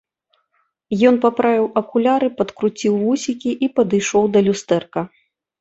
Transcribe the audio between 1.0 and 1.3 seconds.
Ён